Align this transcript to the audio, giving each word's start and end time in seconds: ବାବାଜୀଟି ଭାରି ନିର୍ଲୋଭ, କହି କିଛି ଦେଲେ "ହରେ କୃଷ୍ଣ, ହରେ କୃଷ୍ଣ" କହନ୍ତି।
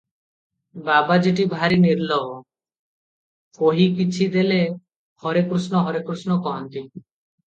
ବାବାଜୀଟି 0.85 1.43
ଭାରି 1.49 1.75
ନିର୍ଲୋଭ, 1.83 2.31
କହି 3.57 3.85
କିଛି 3.99 4.29
ଦେଲେ 4.37 4.57
"ହରେ 5.27 5.45
କୃଷ୍ଣ, 5.53 5.83
ହରେ 5.89 6.03
କୃଷ୍ଣ" 6.09 6.39
କହନ୍ତି। 6.49 6.83